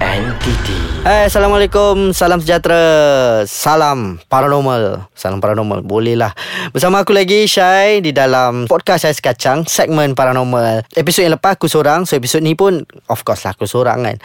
[0.00, 2.82] entiti Hai, Assalamualaikum, salam sejahtera.
[3.46, 5.06] Salam paranormal.
[5.14, 6.34] Salam paranormal, boleh lah
[6.74, 10.82] Bersama aku lagi, Syai Di dalam podcast Syai Sekacang Segmen paranormal.
[10.98, 12.10] Episod yang lepas aku seorang.
[12.10, 14.16] So episod ni pun Of course lah aku seorang kan.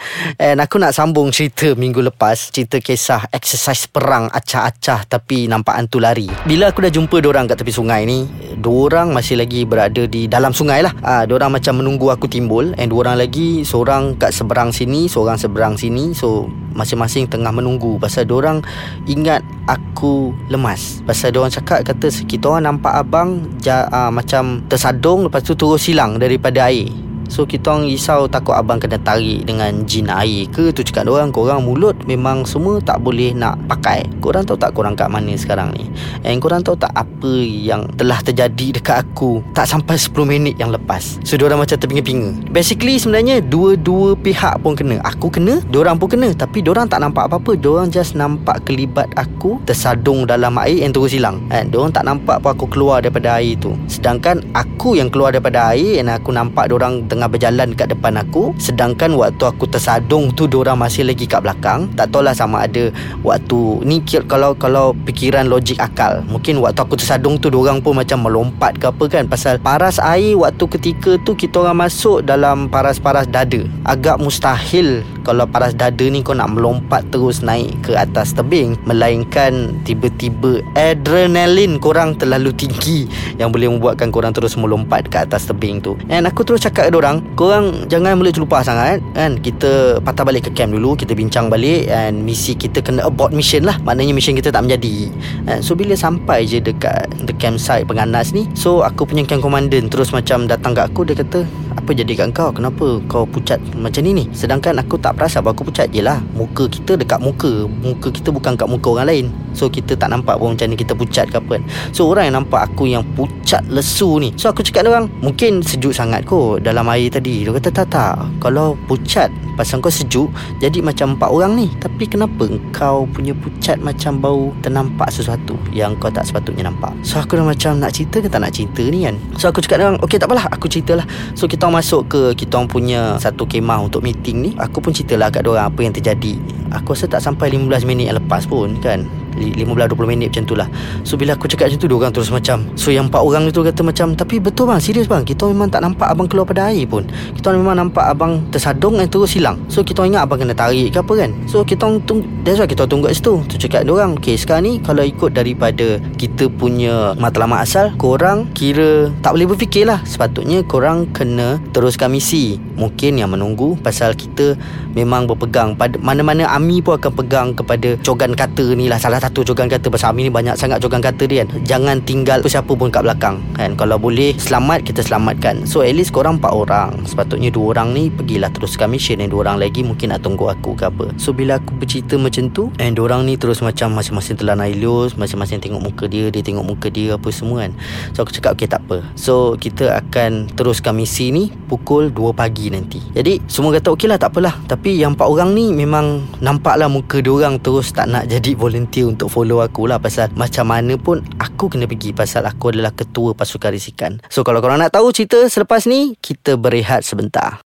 [0.42, 2.50] And aku nak sambung cerita minggu lepas.
[2.50, 6.26] Cerita kisah exercise perang Acah-acah tapi nampak hantu lari.
[6.42, 8.26] Bila aku dah jumpa orang kat tepi sungai ni
[8.58, 10.90] Diorang masih lagi berada di dalam sungai lah.
[10.98, 12.74] Ha, Diorang macam menunggu aku timbul.
[12.74, 18.02] And diorang lagi Seorang kat seberang sini Seorang seberang sini So masing-masing tengah menunggu.
[18.02, 18.64] Pasal orang
[19.06, 21.04] ingat aku lemas.
[21.06, 25.86] Pasal orang cakap kata kita orang nampak abang ja, uh, macam tersadung lepas tu terus
[25.86, 26.90] hilang daripada air
[27.32, 30.68] So kita orang risau takut abang kena tarik dengan jin air ke?
[30.68, 34.04] Tu cakap orang korang mulut memang semua tak boleh nak pakai.
[34.20, 35.88] Korang tahu tak korang kat mana sekarang ni?
[36.28, 40.76] And korang tahu tak apa yang telah terjadi dekat aku Tak sampai 10 minit yang
[40.76, 41.24] lepas?
[41.24, 42.52] So diorang macam terpinga-pinga.
[42.52, 45.00] Basically sebenarnya dua-dua pihak pun kena.
[45.00, 46.36] Aku kena, diorang pun kena.
[46.36, 47.56] Tapi diorang tak nampak apa-apa.
[47.56, 51.40] Diorang just nampak kelibat aku Tersadung dalam air and terus hilang.
[51.48, 53.72] And diorang tak nampak apa aku keluar daripada air tu.
[53.88, 58.18] Sedangkan aku yang keluar daripada air And aku nampak diorang tengah tengah berjalan kat depan
[58.18, 61.86] aku sedangkan waktu aku tersadung tu diorang masih lagi kat belakang.
[61.94, 62.90] Tak tahulah sama ada
[63.22, 66.26] waktu ni kalau kalau fikiran logik akal.
[66.26, 70.34] Mungkin waktu aku tersadung tu diorang pun macam melompat ke apa kan pasal paras air
[70.34, 73.62] waktu ketika tu kita orang masuk dalam paras-paras dada.
[73.86, 79.74] Agak mustahil kalau paras dada ni kau nak melompat terus naik ke atas tebing melainkan
[79.86, 83.06] tiba-tiba adrenalin korang terlalu tinggi
[83.38, 85.94] yang boleh membuatkan korang terus melompat ke atas tebing tu.
[86.10, 89.38] And aku terus cakap ke korang korang jangan mula terlupa sangat kan?
[89.38, 93.64] Kita patah balik ke camp dulu kita bincang balik and misi kita kena abort mission
[93.64, 93.78] lah.
[93.82, 95.08] Maknanya mission kita tak menjadi.
[95.46, 99.88] And so bila sampai je dekat the campsite penganas ni so aku punya camp commandant
[99.88, 102.50] terus macam datang kat aku dia kata apa jadi kat kau?
[102.52, 104.24] Kenapa kau pucat macam ni ni?
[104.32, 106.20] Sedangkan aku tak bahawa aku pucat je lah.
[106.36, 107.66] Muka kita dekat muka.
[107.68, 109.26] Muka kita bukan kat muka orang lain.
[109.52, 111.62] So kita tak nampak pun macam ni kita pucat ke apa kan.
[111.92, 114.32] So orang yang nampak aku yang pucat lesu ni.
[114.40, 117.44] So aku cakap orang mungkin sejuk sangat kot dalam air tadi.
[117.44, 118.16] Dia kata tak tak.
[118.40, 120.32] Kalau pucat Pasal kau sejuk
[120.64, 121.66] Jadi macam empat orang ni.
[121.76, 126.92] Tapi kenapa kau punya pucat Macam bau ternampak sesuatu Yang kau tak sepatutnya nampak?
[127.04, 129.16] So aku dah macam Nak cerita ke tak nak cerita ni kan?
[129.36, 130.48] So aku cakap dengan Okay tak apalah.
[130.56, 131.04] Aku ceritalah
[131.36, 135.46] So kita masuk ke Kita punya Satu kemah untuk meeting ni Aku pun ceritalah kat
[135.46, 136.34] orang Apa yang terjadi.
[136.72, 140.68] Aku rasa tak sampai 15 minit yang lepas pun kan 15-20 minit macam tu lah.
[141.02, 143.80] So bila aku cakap macam tu Diorang terus macam So yang empat orang tu kata
[143.80, 147.08] macam Tapi betul bang Serius bang Kita memang tak nampak Abang keluar pada air pun.
[147.08, 149.56] Kita memang nampak Abang tersadung Dan terus hilang.
[149.72, 151.30] So kita ingat Abang kena tarik ke apa kan?
[151.48, 153.38] So kita tunggu That's why kita tunggu kat situ.
[153.48, 159.08] Tu cakap diorang Okay sekarang ni Kalau ikut daripada Kita punya Matlamat asal Korang kira
[159.22, 160.02] Tak boleh berfikir lah.
[160.02, 162.58] Sepatutnya korang kena Teruskan misi.
[162.74, 164.58] Mungkin yang menunggu Pasal kita
[164.92, 169.46] Memang berpegang pada Mana-mana Ami pun akan pegang Kepada Cogan kata ni lah Salah satu
[169.46, 171.62] jogan kata Pasal Ami ni banyak sangat jogan kata dia kan.
[171.62, 173.78] Jangan tinggal siapa pun kat belakang kan.
[173.78, 175.62] Kalau boleh selamat kita selamatkan.
[175.62, 177.06] So at least korang empat orang.
[177.06, 179.86] Sepatutnya dua orang ni Pergilah teruskan mission Dan dua orang lagi.
[179.86, 181.14] Mungkin nak tunggu aku ke apa.
[181.22, 184.74] So bila aku bercerita macam tu And dua orang ni terus macam Masing-masing telan air
[184.74, 187.78] lius Masing-masing tengok muka dia Dia tengok muka dia Apa semua kan.
[188.18, 189.06] So aku cakap okay tak apa.
[189.14, 192.98] So kita akan teruskan misi ni Pukul 2 pagi nanti.
[193.14, 194.58] Jadi semua kata okey lah tak apalah.
[194.66, 199.11] Tapi yang empat orang ni memang Nampaklah muka dia orang terus tak nak jadi volunteer
[199.14, 203.36] untuk follow aku lah pasal macam mana pun aku kena pergi pasal aku adalah ketua
[203.36, 204.12] pasukan risikan.
[204.32, 207.60] So kalau korang nak tahu cerita selepas ni, kita berehat sebentar.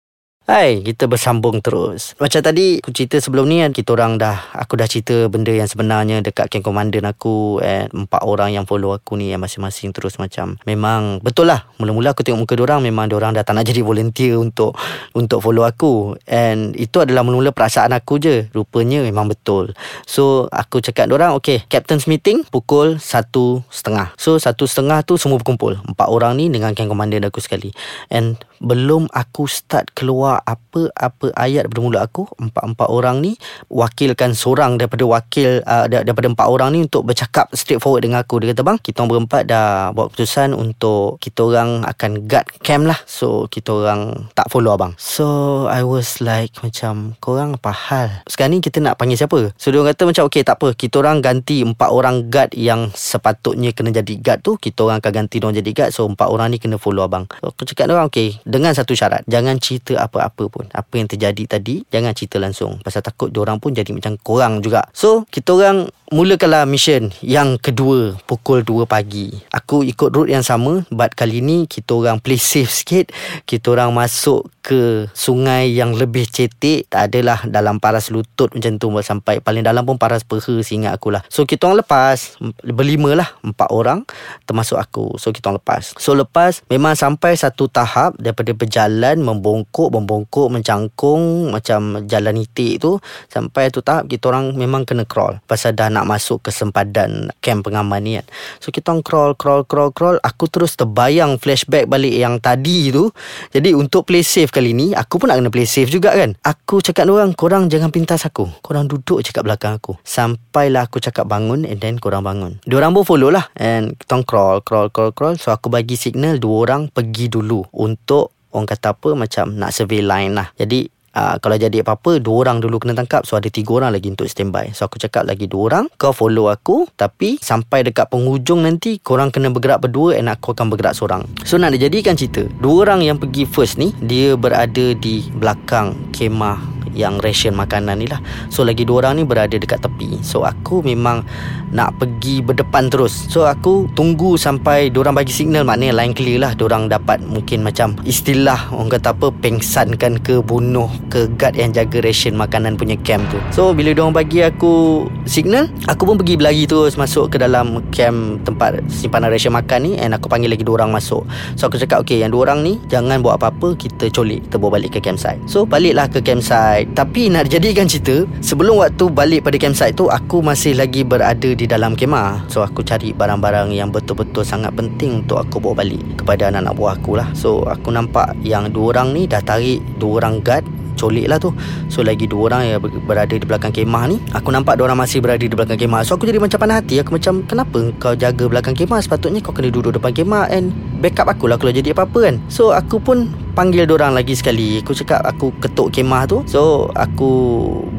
[0.43, 2.19] Hai, kita bersambung terus.
[2.19, 5.71] Macam tadi aku cerita sebelum ni kan, kita orang dah aku dah cerita benda yang
[5.71, 10.19] sebenarnya dekat camp komandan aku and empat orang yang follow aku ni yang masing-masing terus
[10.19, 11.71] macam memang betul lah.
[11.79, 14.75] Mula-mula aku tengok muka orang memang orang dah tak nak jadi volunteer untuk
[15.15, 18.51] untuk follow aku and itu adalah mula-mula perasaan aku je.
[18.51, 19.71] Rupanya memang betul.
[20.11, 24.11] So aku cakap orang, okay, captain's meeting pukul satu setengah.
[24.19, 25.79] So satu setengah tu semua berkumpul.
[25.87, 27.71] Empat orang ni dengan camp komandan aku sekali.
[28.11, 33.37] And belum aku start keluar apa-apa ayat mulut aku empat-empat orang ni
[33.69, 38.41] wakilkan seorang daripada wakil uh, daripada empat orang ni untuk bercakap straightforward dengan aku.
[38.41, 42.99] Dia kata bang kita berempat dah buat keputusan untuk kita orang akan guard camp lah.
[43.05, 44.95] So kita orang tak follow abang.
[44.97, 48.09] So I was like macam korang apa hal?
[48.31, 49.53] Sekarang ni kita nak panggil siapa?
[49.59, 50.73] So dia kata macam okay tak apa.
[50.73, 55.13] Kita orang ganti empat orang guard yang sepatutnya kena jadi guard tu kita orang akan
[55.27, 55.91] ganti dia jadi guard.
[55.91, 57.27] So empat orang ni kena follow abang.
[57.43, 59.27] So, aku cakap dia orang okay dengan satu syarat.
[59.27, 63.35] Jangan cerita apa buat apa pun Apa yang terjadi tadi Jangan cerita langsung Pasal takut
[63.35, 68.85] orang pun jadi macam korang juga So kita orang Mulakanlah mission yang kedua pukul 2
[68.85, 69.33] pagi.
[69.49, 73.09] Aku ikut route yang sama but kali ni kita orang play safe sikit.
[73.49, 76.85] Kita orang masuk ke sungai yang lebih cetek.
[76.93, 81.17] Tak adalah dalam paras lutut macam tu sampai paling dalam pun paras peha seingat aku
[81.17, 81.25] lah.
[81.33, 84.05] So kita orang lepas berlima lah empat orang
[84.45, 85.17] termasuk aku.
[85.17, 85.97] So kita orang lepas.
[85.97, 90.12] So lepas memang sampai satu tahap daripada berjalan membongkok membongkok
[90.49, 92.97] mencangkung macam jalan itik tu
[93.29, 97.67] sampai tu tahap kita orang memang kena crawl pasal dah nak masuk ke sempadan camp
[97.67, 98.27] pengaman ni kan.
[98.61, 100.17] So kita orang crawl, crawl, crawl, crawl.
[100.21, 103.09] Aku terus terbayang flashback balik yang tadi tu.
[103.51, 106.37] Jadi untuk play safe kali ni, aku pun nak kena play safe juga kan.
[106.45, 108.49] Aku cakap orang, korang jangan pintas aku.
[108.61, 109.97] Korang duduk cakap belakang aku.
[110.05, 112.61] Sampailah aku cakap bangun and then korang bangun.
[112.69, 113.49] Dua orang pun follow lah.
[113.57, 115.35] And kita orang crawl, crawl, crawl, crawl.
[115.39, 120.05] So aku bagi signal dua orang pergi dulu untuk orang kata apa macam nak survey
[120.05, 120.53] line lah.
[120.57, 123.29] Jadi Uh, kalau jadi apa-apa Dua orang dulu kena tangkap.
[123.29, 124.73] So ada tiga orang lagi untuk standby.
[124.73, 126.89] So aku cakap lagi dua orang Kau follow aku.
[126.97, 131.29] Tapi sampai dekat penghujung nanti Korang kena bergerak berdua And aku akan bergerak seorang.
[131.45, 136.82] So nak dijadikan cerita Dua orang yang pergi first ni Dia berada di belakang kemah
[136.93, 138.21] yang ration makanan ni lah.
[138.49, 140.21] So lagi dua orang ni berada dekat tepi.
[140.23, 141.25] So aku memang
[141.73, 143.27] nak pergi berdepan terus.
[143.33, 145.65] So aku tunggu sampai orang bagi signal.
[145.65, 146.53] Maknanya line clear lah.
[146.63, 151.99] Orang dapat mungkin macam istilah Orang kata apa Pengsankan ke bunuh ke guard yang jaga
[152.01, 153.39] ration makanan punya camp tu.
[153.51, 158.47] So bila orang bagi aku signal Aku pun pergi berlari terus masuk ke dalam camp
[158.47, 159.93] tempat simpanan ration makan ni.
[159.99, 161.27] And aku panggil lagi dua orang masuk.
[161.59, 163.75] So aku cakap okay yang dua orang ni Jangan buat apa-apa.
[163.75, 165.41] Kita colik Kita bawa balik ke campsite.
[165.51, 166.99] So baliklah ke campsite campsite.
[166.99, 171.67] Tapi nak jadikan cerita Sebelum waktu balik pada campsite tu Aku masih lagi berada di
[171.67, 172.51] dalam kemah.
[172.51, 176.95] So aku cari barang-barang yang betul-betul sangat penting Untuk aku bawa balik kepada anak-anak buah
[176.99, 177.29] aku lah.
[177.35, 181.51] So aku nampak yang dua orang ni dah tarik dua orang guard colik lah tu.
[181.89, 184.17] So lagi dua orang yang berada di belakang kemah ni.
[184.37, 186.07] Aku nampak dua orang masih berada di belakang kemah.
[186.07, 187.01] So aku jadi macam panas hati.
[187.03, 189.03] Aku macam kenapa kau jaga belakang kemah?
[189.03, 190.71] Sepatutnya kau kena duduk depan kemah And
[191.03, 192.37] backup aku lah kalau jadi apa-apa kan.
[192.47, 194.81] So aku pun panggil orang lagi sekali.
[194.81, 196.41] Aku cakap aku ketuk kemah tu.
[196.49, 197.31] So aku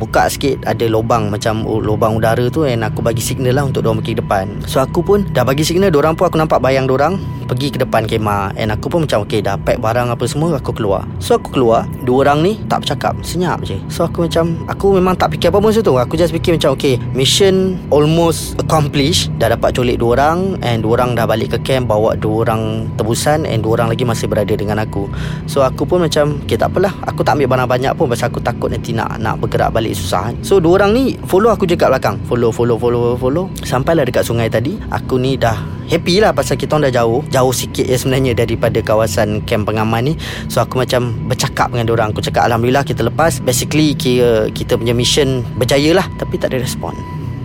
[0.01, 0.65] buka sikit.
[0.65, 4.45] Ada lubang macam lubang udara tu And aku bagi signal lah untuk diorang pergi depan.
[4.65, 5.93] So aku pun dah bagi signal.
[5.93, 8.57] Diorang pun aku nampak bayang diorang pergi ke depan kemah.
[8.57, 11.05] And aku pun macam okay dah pack barang apa semua Aku keluar.
[11.21, 11.85] So aku keluar.
[12.03, 13.13] Dua orang ni tak bercakap.
[13.21, 13.77] Senyap je.
[13.87, 15.95] So aku macam Aku memang tak fikir apa-apa masa tu.
[15.95, 19.29] Aku just fikir macam okay Mission almost accomplished.
[19.37, 22.89] Dah dapat culik dua orang And dua orang dah balik ke camp Bawa dua orang
[22.97, 25.05] tebusan And dua orang lagi masih berada dengan aku
[25.43, 26.95] So aku pun macam Okay tak apalah.
[27.03, 30.31] Aku tak ambil barang banyak pun Pasal aku takut nanti nak Nak bergerak balik susah.
[30.31, 32.19] Kan So dua orang ni Follow aku je kat belakang.
[32.25, 33.45] Follow follow follow follow.
[33.63, 35.55] Sampailah dekat sungai tadi Aku ni dah
[35.91, 37.19] happy lah Pasal kita orang dah jauh.
[37.27, 40.13] Jauh sikit ya sebenarnya Daripada kawasan Camp pengaman ni.
[40.47, 42.15] So aku macam Bercakap dengan orang.
[42.15, 43.43] Aku cakap Alhamdulillah kita lepas.
[43.43, 46.07] Basically kira Kita punya mission Berjaya lah.
[46.15, 46.95] Tapi tak ada respon.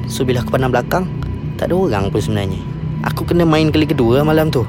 [0.07, 1.05] So bila aku pandang belakang
[1.59, 2.63] Tak ada orang pun sebenarnya.
[3.07, 4.67] Aku kena main kali kedua malam tu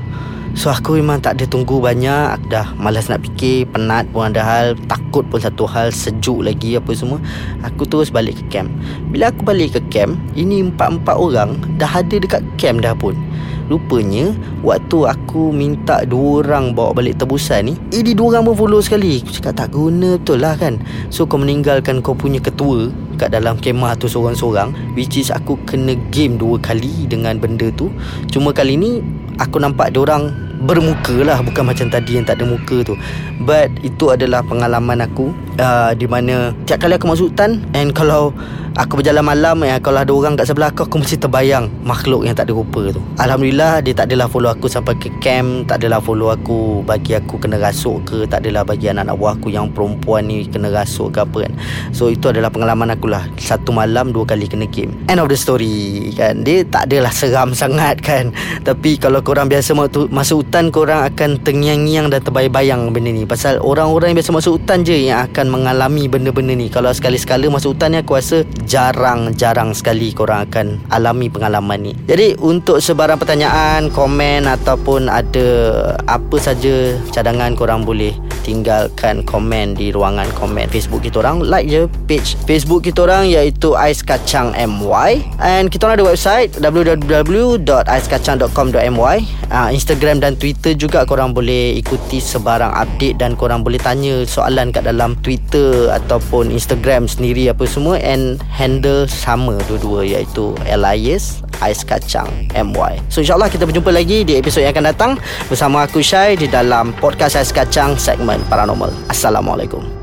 [0.57, 2.49] So aku memang tak ada tunggu banyak.
[2.49, 6.89] Dah malas nak fikir Penat pun ada hal Takut pun satu hal Sejuk lagi apa
[6.97, 7.21] semua.
[7.61, 8.69] Aku terus balik ke camp.
[9.13, 13.13] Bila aku balik ke camp Ini empat-empat orang Dah ada dekat camp dah pun.
[13.69, 14.33] Rupanya
[14.65, 19.21] Waktu aku minta dua orang bawa balik tebusan ni Ini dua orang pun follow sekali.
[19.21, 20.81] Aku cakap tak guna betul lah kan.
[21.13, 25.99] So kau meninggalkan kau punya ketua Kat dalam kemah tu seorang-seorang Which is aku kena
[26.09, 27.91] game dua kali dengan benda tu.
[28.31, 29.03] Cuma kali ni
[29.43, 30.31] Aku nampak orang
[30.63, 32.95] bermuka lah Bukan macam tadi yang tak ada muka tu.
[33.43, 38.31] But itu adalah pengalaman aku uh, Di mana tiap kali aku masuk hutan And kalau
[38.79, 42.31] Aku berjalan malam ya, Kalau ada orang kat sebelah aku Aku mesti terbayang Makhluk yang
[42.31, 43.03] tak ada rupa tu.
[43.19, 47.41] Alhamdulillah Dia tak adalah follow aku Sampai ke camp Tak adalah follow aku Bagi aku
[47.43, 51.19] kena rasuk ke Tak adalah bagi anak-anak buah aku Yang perempuan ni Kena rasuk ke
[51.25, 51.53] apa kan.
[51.91, 53.27] So itu adalah pengalaman aku lah.
[53.35, 54.95] Satu malam Dua kali kena game.
[55.11, 56.47] End of the story kan?
[56.47, 58.31] Dia tak adalah seram sangat kan?
[58.67, 59.75] Tapi kalau korang biasa
[60.07, 63.27] Masuk hutan Korang akan tengiang-ngiang Dan terbayang-bayang benda ni.
[63.27, 67.97] Pasal orang-orang yang biasa masuk hutan je Yang mengalami benda-benda ni Kalau sekali-sekala masuk hutan
[67.97, 71.93] ni Aku rasa jarang-jarang sekali korang akan alami pengalaman ni.
[72.05, 75.47] Jadi untuk sebarang pertanyaan, komen ataupun ada
[76.05, 78.13] apa saja cadangan korang boleh
[78.49, 81.45] tinggalkan komen di ruangan komen Facebook kita orang.
[81.45, 86.49] Like je page Facebook kita orang iaitu Ais Kacang MY and kita orang ada website
[86.57, 89.17] www.aiskacang.com.my.
[89.53, 94.73] Uh, Instagram dan Twitter juga korang boleh ikuti sebarang update dan korang boleh tanya soalan
[94.73, 101.83] kat dalam Twitter ataupun Instagram sendiri apa semua and handle sama dua-dua iaitu Elias Ais
[101.83, 103.03] Kacang MY.
[103.11, 105.11] So insyaAllah kita berjumpa lagi di episod yang akan datang
[105.51, 108.91] bersama aku Syai di dalam podcast Ais Kacang segmen Paranormal.
[109.11, 109.98] Assalamualaikum.